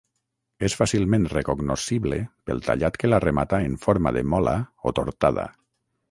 És 0.67 0.75
fàcilment 0.77 1.25
recognoscible 1.33 2.17
pel 2.49 2.63
tallat 2.67 2.97
que 3.03 3.09
la 3.11 3.19
remata 3.25 3.59
en 3.67 3.75
forma 3.83 4.13
de 4.17 4.23
mola 4.35 4.55
o 4.89 4.95
tortada. 5.01 5.45